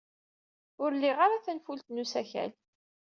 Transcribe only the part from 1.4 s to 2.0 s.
tanfult